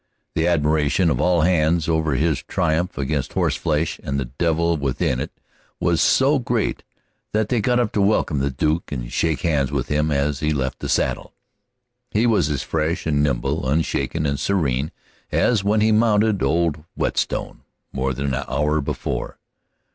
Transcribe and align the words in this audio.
The 0.33 0.47
admiration 0.47 1.11
of 1.11 1.21
all 1.21 1.41
hands 1.41 1.87
over 1.87 2.17
this 2.17 2.39
triumph 2.47 2.97
against 2.97 3.33
horseflesh 3.33 3.99
and 4.03 4.19
the 4.19 4.25
devil 4.25 4.75
within 4.75 5.19
it 5.19 5.29
was 5.79 6.01
so 6.01 6.39
great 6.39 6.81
that 7.33 7.49
they 7.49 7.61
got 7.61 7.79
up 7.79 7.91
to 7.91 8.01
welcome 8.01 8.39
the 8.39 8.49
Duke, 8.49 8.91
and 8.91 9.11
shake 9.13 9.41
hands 9.41 9.71
with 9.71 9.89
him 9.89 10.09
as 10.09 10.39
he 10.39 10.53
left 10.53 10.79
the 10.79 10.89
saddle. 10.89 11.35
He 12.09 12.25
was 12.25 12.49
as 12.49 12.63
fresh 12.63 13.05
and 13.05 13.21
nimble, 13.21 13.69
unshaken 13.69 14.25
and 14.25 14.39
serene, 14.39 14.91
as 15.31 15.63
when 15.63 15.81
he 15.81 15.91
mounted 15.91 16.41
old 16.41 16.83
Whetstone 16.95 17.61
more 17.93 18.11
than 18.11 18.33
an 18.33 18.43
hour 18.49 18.81
before. 18.81 19.37